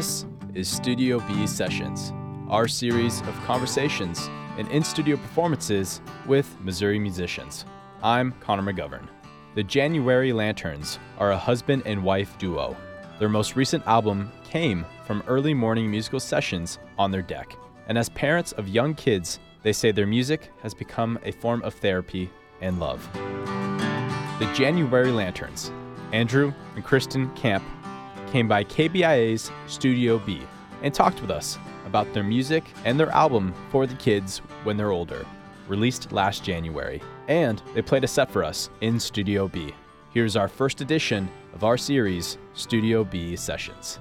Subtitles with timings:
[0.00, 2.14] This is Studio B Sessions,
[2.48, 7.66] our series of conversations and in studio performances with Missouri musicians.
[8.02, 9.06] I'm Connor McGovern.
[9.56, 12.74] The January Lanterns are a husband and wife duo.
[13.18, 17.54] Their most recent album came from early morning musical sessions on their deck.
[17.86, 21.74] And as parents of young kids, they say their music has become a form of
[21.74, 22.30] therapy
[22.62, 23.06] and love.
[24.38, 25.70] The January Lanterns,
[26.14, 27.62] Andrew and Kristen Camp,
[28.30, 30.42] came by KBIA's Studio B
[30.82, 34.92] and talked with us about their music and their album for the kids when they're
[34.92, 35.26] older,
[35.68, 37.02] released last January.
[37.28, 39.74] And they played a set for us in Studio B.
[40.12, 43.98] Here's our first edition of our series, Studio B Sessions.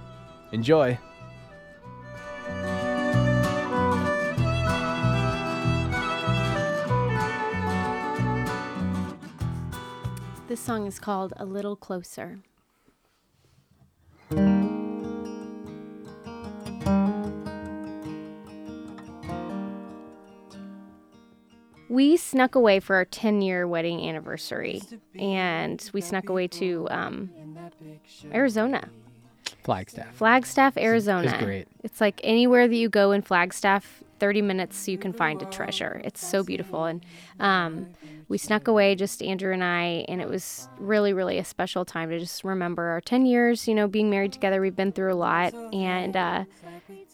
[0.52, 0.98] Enjoy!
[10.48, 12.40] This song is called A Little Closer.
[21.90, 24.82] We snuck away for our 10 year wedding anniversary
[25.18, 27.30] and we snuck away to um,
[28.32, 28.88] Arizona.
[29.64, 30.16] Flagstaff.
[30.16, 31.30] Flagstaff, Arizona.
[31.30, 31.68] It's great.
[31.84, 36.02] It's like anywhere that you go in Flagstaff, 30 minutes you can find a treasure.
[36.04, 36.86] It's so beautiful.
[36.86, 37.04] And
[37.40, 37.88] um,
[38.28, 42.10] we snuck away, just Andrew and I, and it was really, really a special time
[42.10, 44.62] to just remember our 10 years, you know, being married together.
[44.62, 45.54] We've been through a lot.
[45.74, 46.46] And uh,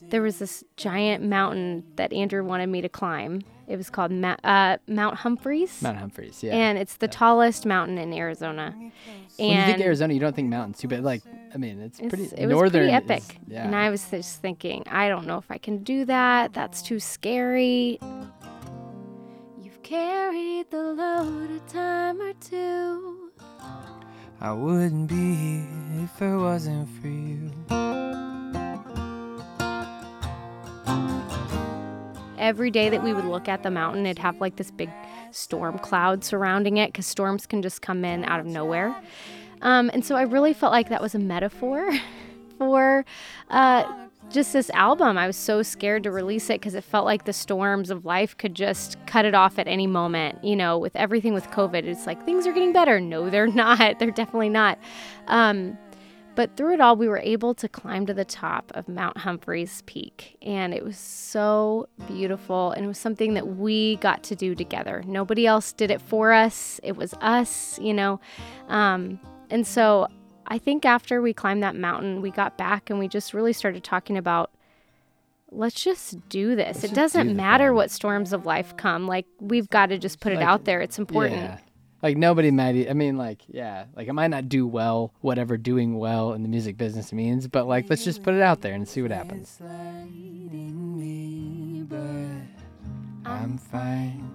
[0.01, 3.41] there was this giant mountain that Andrew wanted me to climb.
[3.67, 5.81] It was called Ma- uh, Mount Humphreys.
[5.81, 6.55] Mount Humphreys, yeah.
[6.55, 8.73] And it's the tallest mountain in Arizona.
[8.77, 8.91] when
[9.39, 12.09] And you think Arizona, you don't think mountains too, but like, I mean, it's, it's-
[12.09, 13.19] pretty it was pretty epic.
[13.23, 13.65] is- yeah.
[13.65, 16.53] And I was just thinking, I don't know if I can do that.
[16.53, 17.99] That's too scary.
[19.61, 23.31] You've carried the load a time or two.
[24.41, 27.34] I wouldn't be here if it wasn't for you.
[32.45, 34.91] Every day that we would look at the mountain, it'd have like this big
[35.31, 38.95] storm cloud surrounding it because storms can just come in out of nowhere.
[39.63, 41.91] Um, and so I really felt like that was a metaphor
[42.59, 43.03] for
[43.49, 43.91] uh,
[44.29, 45.17] just this album.
[45.17, 48.37] I was so scared to release it because it felt like the storms of life
[48.37, 50.43] could just cut it off at any moment.
[50.43, 52.99] You know, with everything with COVID, it's like things are getting better.
[52.99, 53.97] No, they're not.
[53.97, 54.77] They're definitely not.
[55.25, 55.79] Um,
[56.35, 59.83] but through it all, we were able to climb to the top of Mount Humphreys
[59.85, 60.37] Peak.
[60.41, 62.71] And it was so beautiful.
[62.71, 65.03] And it was something that we got to do together.
[65.05, 68.19] Nobody else did it for us, it was us, you know.
[68.67, 69.19] Um,
[69.49, 70.07] and so
[70.47, 73.83] I think after we climbed that mountain, we got back and we just really started
[73.83, 74.51] talking about
[75.51, 76.83] let's just do this.
[76.83, 79.07] Let's it doesn't do matter what storms of life come.
[79.07, 80.81] Like, we've got to just put it out there.
[80.81, 81.41] It's important.
[81.41, 81.57] Yeah.
[82.01, 82.89] Like nobody might.
[82.89, 83.85] I mean, like yeah.
[83.95, 87.67] Like I might not do well, whatever doing well in the music business means, but
[87.67, 89.59] like let's just put it out there and see what happens.
[89.59, 91.85] Me,
[93.25, 94.29] I'm fine.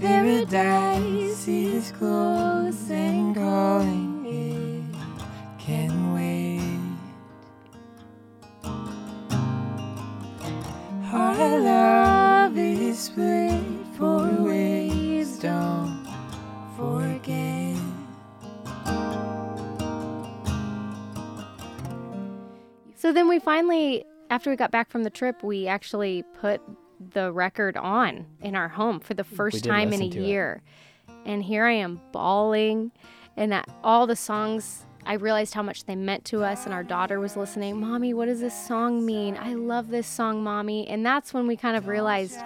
[0.00, 4.24] Paradise is close and calling.
[4.26, 6.57] It can wait.
[12.98, 15.38] Love is split four ways.
[15.38, 16.06] Don't
[16.76, 17.76] forget.
[22.96, 26.60] So then we finally, after we got back from the trip, we actually put
[27.14, 30.26] the record on in our home for the first time in a listen to it.
[30.26, 30.62] year.
[31.24, 32.90] And here I am bawling,
[33.36, 36.64] and that all the songs, I realized how much they meant to us.
[36.64, 39.36] And our daughter was listening, Mommy, what does this song mean?
[39.36, 40.88] I love this song, Mommy.
[40.88, 42.38] And that's when we kind of realized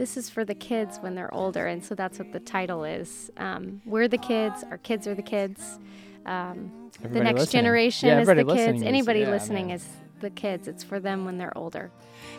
[0.00, 1.66] this is for the kids when they're older.
[1.66, 3.30] And so that's what the title is.
[3.36, 5.78] Um, we're the kids, our kids are the kids.
[6.24, 7.58] Um, the next listening.
[7.60, 8.46] generation Yeah, is the kids.
[8.46, 9.76] listening is- Anybody yeah, listening man.
[9.76, 9.86] is
[10.20, 10.68] the kids.
[10.68, 11.90] It's for them when they're older.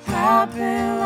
[0.06, 1.02] happen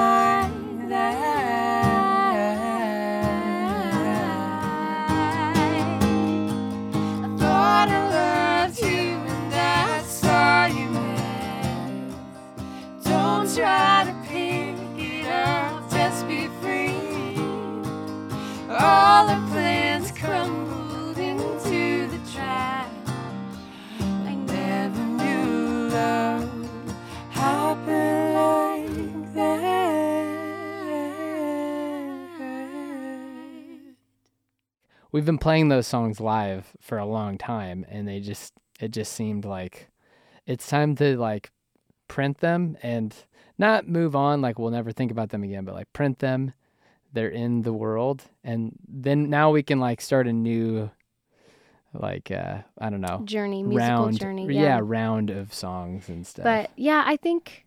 [35.16, 38.52] We've been playing those songs live for a long time, and they just
[38.82, 39.88] it just seemed like
[40.46, 41.52] it's time to like
[42.10, 43.16] print them and
[43.58, 46.52] not move on like we'll never think about them again, but like print them.
[47.14, 50.92] They're in the world, and then now we can like start a new
[51.94, 54.54] like uh I don't know journey, musical round journey.
[54.54, 54.82] yeah.
[54.84, 56.44] round of songs and stuff.
[56.44, 57.66] But yeah, I think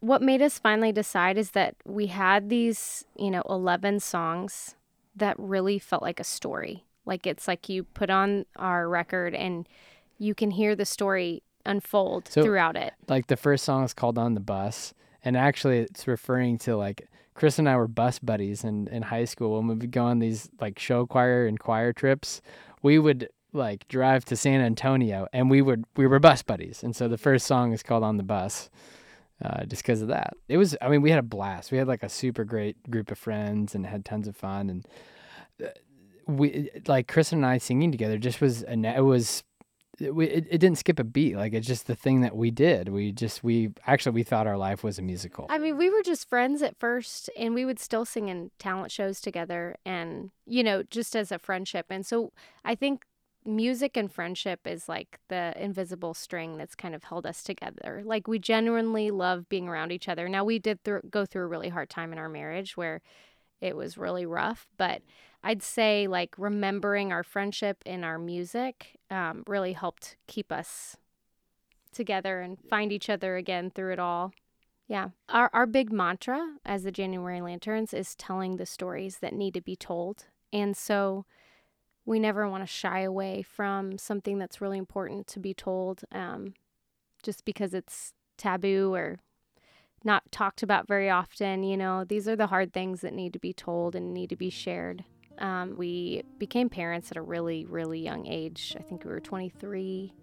[0.00, 4.76] what made us finally decide is that we had these, you know, 11 songs
[5.14, 6.85] that really felt like a story.
[7.06, 9.66] Like it's like you put on our record and
[10.18, 12.94] you can hear the story unfold So- throughout it.
[13.08, 14.94] like the first song is called on the bus
[15.24, 19.24] and actually it's referring to like chris and i were bus buddies in, in high
[19.24, 19.56] school.
[19.58, 22.40] When we would go on these like show choir and choir trips
[22.82, 26.82] we would like drive to san antonio and we would we were bus buddies.
[26.84, 28.70] And so the first song is called on the bus
[29.44, 30.34] uh, just because of that.
[30.48, 31.72] It was i mean we had a blast.
[31.72, 34.70] We had like a super great group of friends and had tons of fun.
[34.70, 34.86] And
[35.62, 35.70] uh,
[36.26, 39.44] we like chris and i singing together just was it was
[39.98, 42.88] it, it, it didn't skip a beat like it's just the thing that we did
[42.88, 46.02] we just we actually we thought our life was a musical I mean, we were
[46.02, 50.62] just friends at first, and we would still sing in talent shows together, and you
[50.62, 51.86] know, just as a friendship.
[51.88, 52.32] And so,
[52.62, 53.06] I think
[53.46, 58.02] music and friendship is like the invisible string that's kind of held us together.
[58.04, 60.28] Like we genuinely love being around each other.
[60.28, 63.00] Now, we did thro- go through a really hard time in our marriage where
[63.60, 65.02] it was really rough, but
[65.42, 70.96] I'd say like remembering our friendship and our music um, really helped keep us
[71.92, 74.32] together and find each other again through it all.
[74.88, 75.08] Yeah.
[75.28, 79.60] Our our big mantra as the January Lanterns is telling the stories that need to
[79.60, 80.26] be told.
[80.52, 81.24] And so
[82.04, 86.54] we never want to shy away from something that's really important to be told um,
[87.22, 89.18] just because it's taboo or
[90.06, 91.62] not talked about very often.
[91.62, 94.36] You know, these are the hard things that need to be told and need to
[94.36, 95.04] be shared.
[95.38, 98.74] Um, we became parents at a really, really young age.
[98.78, 100.14] I think we were 23.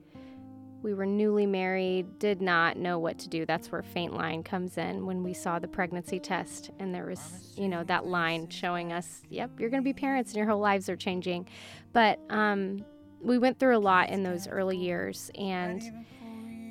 [0.82, 3.46] We were newly married, did not know what to do.
[3.46, 7.54] That's where faint line comes in when we saw the pregnancy test and there was,
[7.56, 10.60] you know, that line showing us, yep, you're going to be parents and your whole
[10.60, 11.48] lives are changing.
[11.94, 12.84] But um,
[13.22, 15.82] we went through a lot in those early years and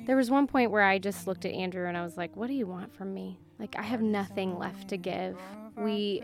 [0.05, 2.47] there was one point where I just looked at Andrew and I was like, what
[2.47, 3.39] do you want from me?
[3.59, 5.37] Like, I have nothing left to give.
[5.77, 6.23] We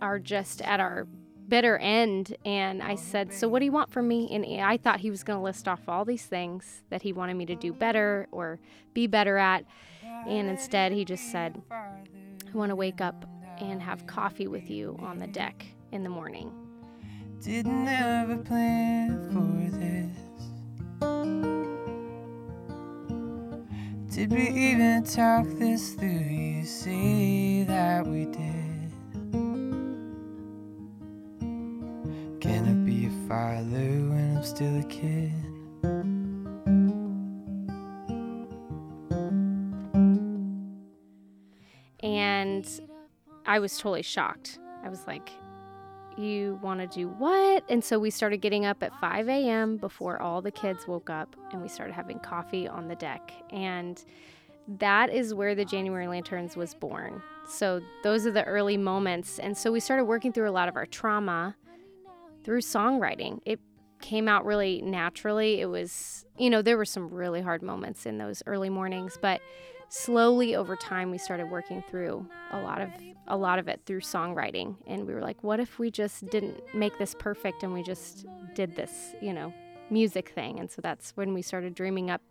[0.00, 1.06] are just at our
[1.48, 2.36] bitter end.
[2.44, 4.28] And I said, So, what do you want from me?
[4.32, 7.34] And I thought he was going to list off all these things that he wanted
[7.34, 8.58] me to do better or
[8.94, 9.64] be better at.
[10.26, 13.26] And instead, he just said, I want to wake up
[13.58, 16.52] and have coffee with you on the deck in the morning.
[17.42, 19.11] Didn't ever plan
[24.22, 26.08] Did we even talk this through?
[26.08, 28.92] You say that we did.
[32.40, 35.32] Can I be a father when I'm still a kid?
[42.04, 42.64] And
[43.44, 44.60] I was totally shocked.
[44.84, 45.30] I was like,
[46.16, 47.64] You want to do what?
[47.68, 49.76] And so we started getting up at 5 a.m.
[49.76, 53.32] before all the kids woke up and we started having coffee on the deck.
[53.50, 54.02] And
[54.78, 57.22] that is where the January Lanterns was born.
[57.48, 59.38] So those are the early moments.
[59.38, 61.56] And so we started working through a lot of our trauma
[62.44, 63.40] through songwriting.
[63.44, 63.60] It
[64.00, 65.60] came out really naturally.
[65.60, 69.40] It was, you know, there were some really hard moments in those early mornings, but
[69.92, 72.88] slowly over time we started working through a lot of
[73.28, 74.74] a lot of it through songwriting.
[74.86, 78.24] And we were like what if we just didn't make this perfect and we just
[78.54, 79.52] did this you know
[79.90, 80.58] music thing?
[80.58, 82.22] And so that's when we started dreaming up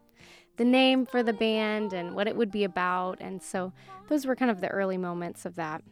[0.58, 3.20] the name for the band and what it would be about.
[3.22, 3.72] And so
[4.08, 5.84] those were kind of the early moments of that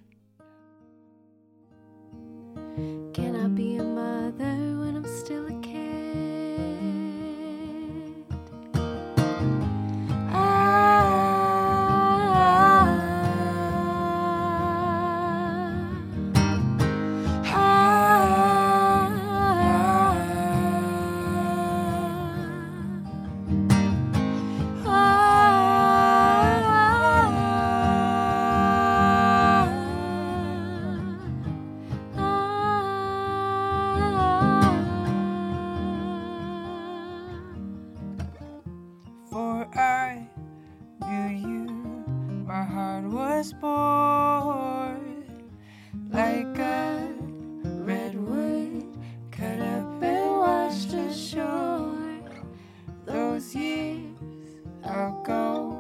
[54.90, 55.78] ago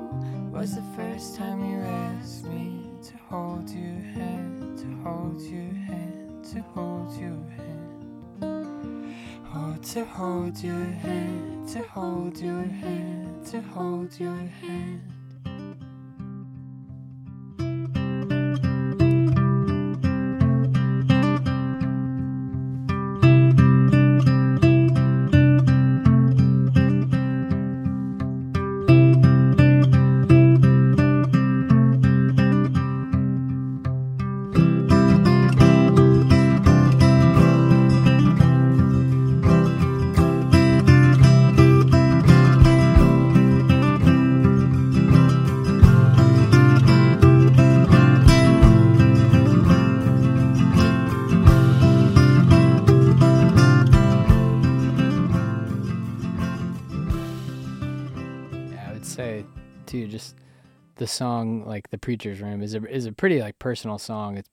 [0.51, 6.45] was the first time you asked me to hold your hand, to hold your hand,
[6.45, 8.05] to hold your hand.
[9.51, 15.18] Oh, to hold your hand, to hold your hand, to hold your hand.
[61.09, 64.37] Song, like the preacher's room, is a is a pretty like personal song.
[64.37, 64.49] It's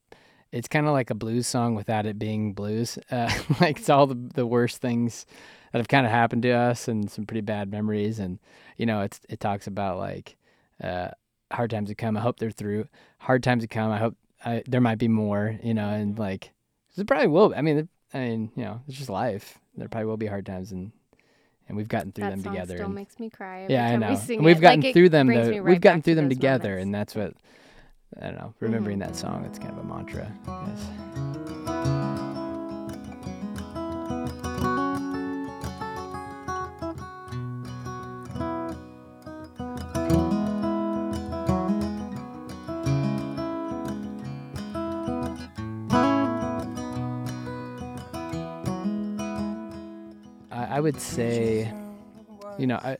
[0.51, 2.97] it's kind of like a blues song without it being blues.
[3.11, 5.25] Uh, like it's all the the worst things
[5.71, 8.19] that have kind of happened to us and some pretty bad memories.
[8.19, 8.39] And
[8.77, 10.37] you know, it's it talks about like
[10.83, 11.09] uh,
[11.51, 12.17] hard times to come.
[12.17, 12.87] I hope they're through.
[13.19, 13.91] Hard times to come.
[13.91, 15.57] I hope I, there might be more.
[15.63, 16.51] You know, and like
[16.95, 17.53] there probably will.
[17.55, 19.59] I mean, I mean, you know, it's just life.
[19.75, 20.91] There probably will be hard times and.
[21.67, 22.75] And we've gotten through that them song together.
[22.75, 23.61] still and- makes me cry.
[23.63, 24.09] Every yeah, I know.
[24.11, 24.61] We sing And we've it.
[24.61, 25.27] gotten Like, through them.
[25.27, 25.49] though.
[25.51, 26.83] right we've gotten through them together, moments.
[26.85, 27.33] and that's what
[28.21, 28.53] I don't know.
[28.61, 29.01] Remembering Mhm.
[29.07, 30.31] that song, it's kind of a mantra.
[30.47, 31.06] I
[50.87, 51.69] would say,
[52.57, 52.97] you know, I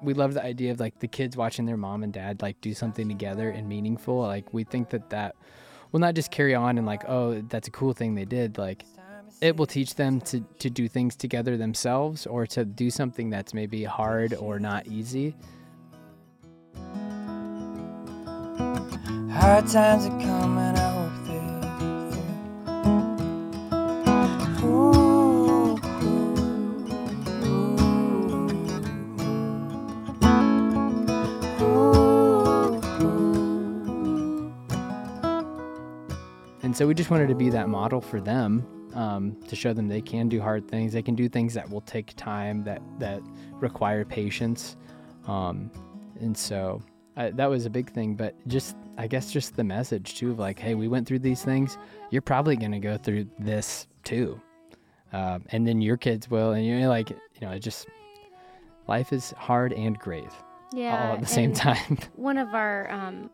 [0.00, 2.72] we love the idea of like the kids watching their mom and dad like do
[2.72, 4.20] something together and meaningful.
[4.20, 5.36] Like we think that that
[5.92, 8.56] will not just carry on and like oh that's a cool thing they did.
[8.56, 8.86] Like
[9.42, 13.52] it will teach them to to do things together themselves or to do something that's
[13.52, 15.36] maybe hard or not easy.
[19.30, 20.93] Hard times are coming, I
[36.74, 39.86] And so we just wanted to be that model for them um, to show them
[39.86, 40.92] they can do hard things.
[40.92, 43.22] They can do things that will take time, that that
[43.60, 44.76] require patience.
[45.28, 45.70] Um,
[46.18, 46.82] and so
[47.16, 48.16] I, that was a big thing.
[48.16, 51.44] But just I guess just the message too of like, hey, we went through these
[51.44, 51.78] things.
[52.10, 54.40] You're probably gonna go through this too,
[55.12, 56.54] um, and then your kids will.
[56.54, 57.86] And you're like, you know, it just
[58.88, 60.32] life is hard and great
[60.74, 61.98] yeah, all at the same time.
[62.16, 63.30] One of our um,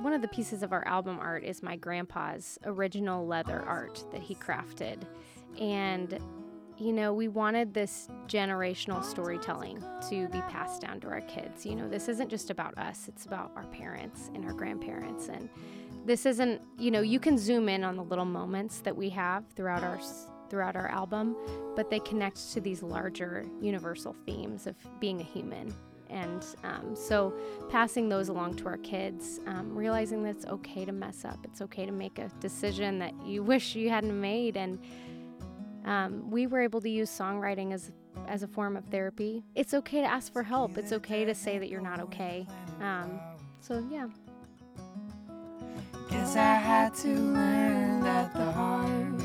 [0.00, 4.22] one of the pieces of our album art is my grandpa's original leather art that
[4.22, 5.02] he crafted,
[5.60, 6.18] and
[6.76, 11.66] you know we wanted this generational storytelling to be passed down to our kids.
[11.66, 15.48] You know, this isn't just about us; it's about our parents and our grandparents, and
[16.04, 16.60] this isn't.
[16.78, 19.98] You know, you can zoom in on the little moments that we have throughout our
[20.48, 21.36] throughout our album,
[21.76, 25.74] but they connect to these larger universal themes of being a human
[26.10, 27.34] and um, so
[27.68, 31.60] passing those along to our kids um, realizing that it's okay to mess up it's
[31.60, 34.56] okay to make a decision that you wish you hadn't made.
[34.56, 34.78] And
[35.84, 37.92] um, we were able to use songwriting as
[38.26, 39.44] as a form of therapy.
[39.54, 40.76] It's okay to ask for help.
[40.76, 42.46] It's okay to say that you're not okay.
[42.80, 43.20] Um,
[43.60, 44.08] so yeah.
[46.10, 49.24] Guess I had to learn that the hard way.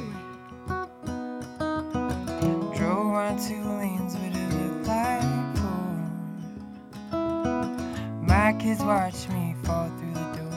[2.77, 4.02] Drove two lanes,
[8.43, 10.51] My kids watch me fall through the door.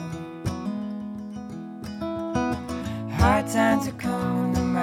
[3.11, 4.73] Hard times are coming,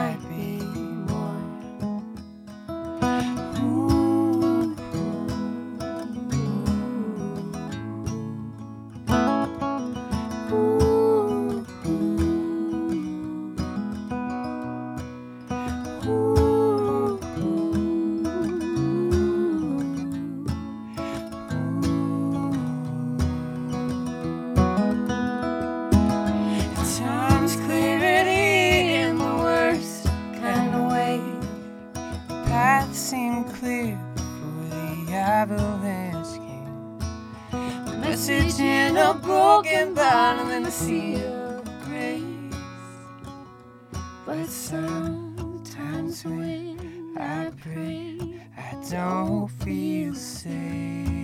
[44.26, 48.18] But sometimes when I pray,
[48.56, 51.23] I don't feel safe.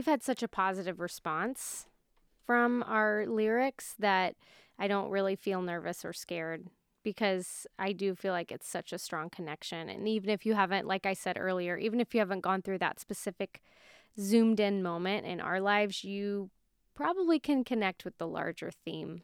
[0.00, 1.84] We've had such a positive response
[2.46, 4.34] from our lyrics that
[4.78, 6.68] I don't really feel nervous or scared
[7.02, 9.90] because I do feel like it's such a strong connection.
[9.90, 12.78] And even if you haven't, like I said earlier, even if you haven't gone through
[12.78, 13.60] that specific
[14.18, 16.48] zoomed in moment in our lives, you
[16.94, 19.20] probably can connect with the larger theme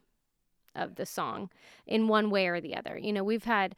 [0.75, 1.49] of the song
[1.87, 2.99] in one way or the other.
[2.99, 3.75] You know, we've had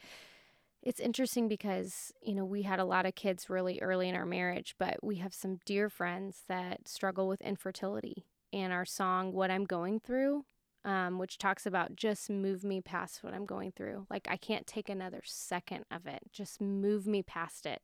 [0.82, 4.26] it's interesting because, you know, we had a lot of kids really early in our
[4.26, 8.26] marriage, but we have some dear friends that struggle with infertility.
[8.52, 10.46] and our song What I'm Going Through,
[10.86, 14.08] um, which talks about just move me past what I'm going through.
[14.10, 17.82] Like, I can't take another second of it, just move me past it.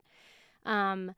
[0.64, 1.14] Um,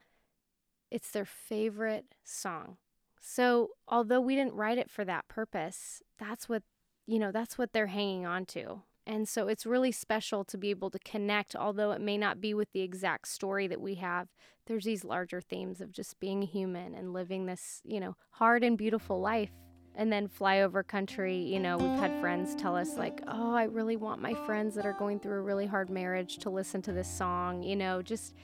[0.90, 2.76] it's their favorite song.
[3.20, 6.62] So, although we didn't write it for that purpose, that's what,
[7.06, 8.82] you know, that's what they're hanging on to.
[9.08, 12.52] And so it's really special to be able to connect, although it may not be
[12.52, 14.28] with the exact story that we have.
[14.66, 18.76] There's these larger themes of just being human and living this, you know, hard and
[18.76, 19.50] beautiful life.
[19.94, 23.96] And then flyover country, you know, we've had friends tell us, like, oh, I really
[23.96, 27.08] want my friends that are going through a really hard marriage to listen to this
[27.08, 27.62] song.
[27.62, 28.34] You know, just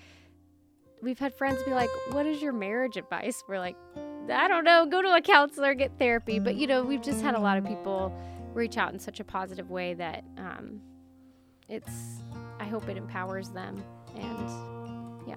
[1.02, 3.44] we've had friends be like, what is your marriage advice?
[3.47, 3.76] We're like,
[4.33, 6.38] I don't know, go to a counselor, get therapy.
[6.38, 8.12] But, you know, we've just had a lot of people
[8.54, 10.80] reach out in such a positive way that um,
[11.68, 12.23] it's
[12.61, 13.82] i hope it empowers them
[14.16, 14.49] and
[15.26, 15.34] yeah.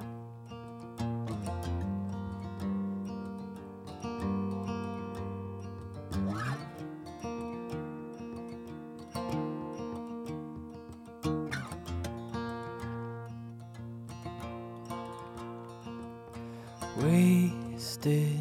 [16.97, 18.39] Wasted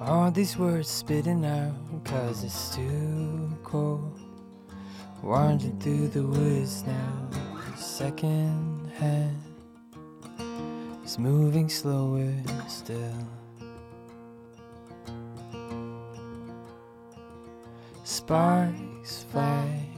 [0.00, 1.72] all these words spitting out
[2.14, 4.20] cause it's too cold.
[5.20, 7.28] Wandering through the woods now
[7.76, 9.42] Second hand
[11.04, 12.32] is moving slower
[12.68, 13.26] still.
[18.04, 19.88] Sparks fly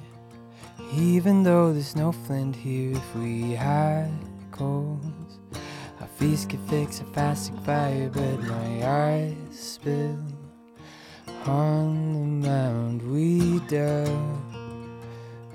[0.94, 4.10] Even though there's no flint here If we had
[4.52, 5.38] coals.
[6.00, 10.35] Our feast could fix a fasting fire But my eyes spill
[11.48, 14.08] On the mound we dug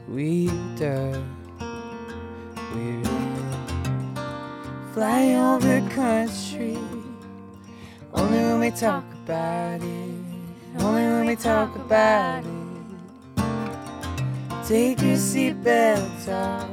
[0.07, 0.47] We
[0.79, 1.21] We're
[2.73, 3.03] in
[4.93, 6.77] Fly over country.
[8.13, 10.15] Only when we talk about it
[10.79, 12.51] Only when we talk about it.
[14.65, 16.69] Take your seatbelt off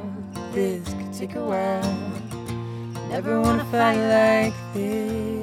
[0.53, 1.97] This could take a while.
[3.09, 5.38] Never wanna fight like this.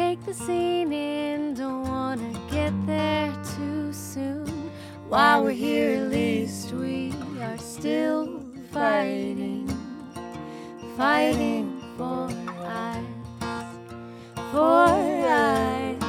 [0.00, 4.46] Take the scene in don't wanna get there too soon
[5.10, 9.68] while we're here at least we are still fighting
[10.96, 11.66] fighting
[11.98, 12.30] for
[12.82, 13.04] eyes
[14.52, 14.88] for
[15.28, 16.02] eyes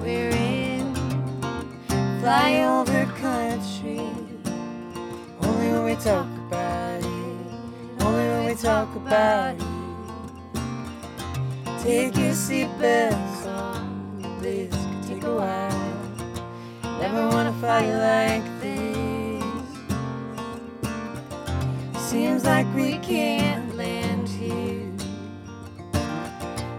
[0.00, 0.86] we're in
[2.22, 4.06] flyover country.
[5.42, 8.04] Only when we talk about it.
[8.04, 9.75] Only when we talk about it.
[11.86, 14.40] Take your seatbelts on.
[14.42, 16.98] This could take a while.
[16.98, 19.44] Never wanna fight like this.
[22.10, 24.90] Seems like we can't land here.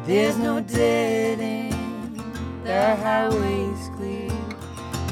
[0.05, 2.19] There's no dead end.
[2.65, 4.29] The highway's clear.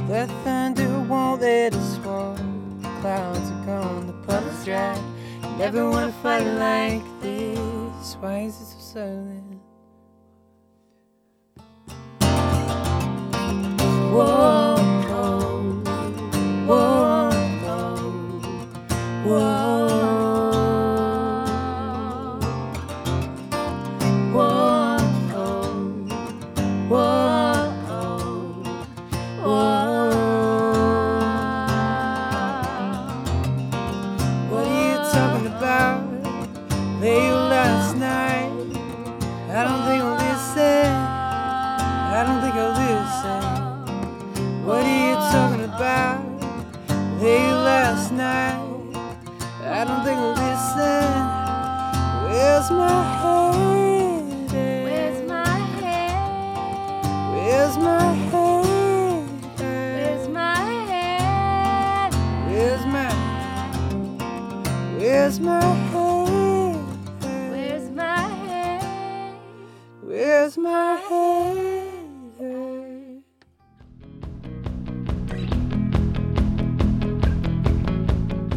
[0.10, 2.36] The thunder won't let us fall.
[3.00, 5.00] Clouds are gone, the puddles dry.
[5.58, 8.18] Never wanna fight like this.
[8.20, 9.45] Why is it so silent?
[14.16, 14.85] Whoa,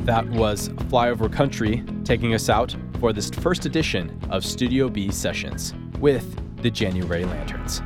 [0.08, 5.74] That was Flyover Country taking us out for this first edition of Studio B Sessions
[6.00, 7.82] with the January Lanterns.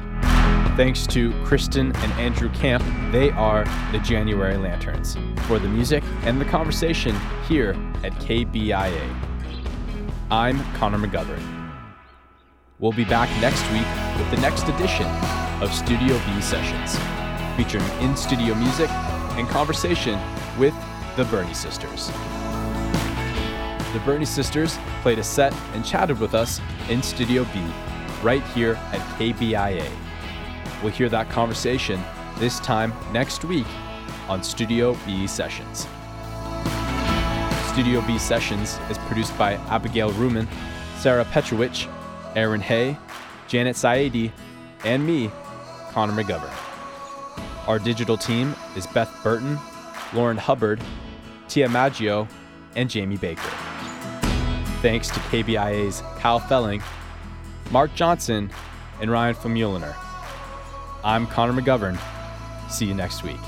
[0.76, 5.16] Thanks to Kristen and Andrew Camp, they are the January Lanterns
[5.48, 7.16] for the music and the conversation
[7.48, 7.70] here
[8.04, 9.16] at KBIA.
[10.30, 11.72] I'm Connor McGovern.
[12.78, 15.08] We'll be back next week with the next edition
[15.60, 16.96] of Studio B Sessions,
[17.56, 20.20] featuring in studio music and conversation
[20.56, 20.72] with
[21.16, 22.06] the Burney Sisters.
[23.92, 27.62] The Burney Sisters played a set and chatted with us in Studio B,
[28.22, 29.90] right here at KBIA.
[30.82, 32.02] We'll hear that conversation
[32.38, 33.66] this time next week
[34.28, 35.86] on Studio B Sessions.
[37.72, 40.48] Studio B Sessions is produced by Abigail Ruman,
[40.96, 41.88] Sarah Petrovich,
[42.34, 42.96] Aaron Hay,
[43.48, 44.32] Janet Saidi,
[44.84, 45.30] and me,
[45.90, 46.52] Connor McGovern.
[47.68, 49.58] Our digital team is Beth Burton,
[50.14, 50.80] Lauren Hubbard,
[51.48, 52.28] Tia Maggio,
[52.76, 53.50] and Jamie Baker.
[54.80, 56.82] Thanks to KBIA's Kyle Felling,
[57.70, 58.50] Mark Johnson,
[59.00, 59.94] and Ryan Famuliner.
[61.04, 61.98] I'm Connor McGovern.
[62.70, 63.40] See you next week.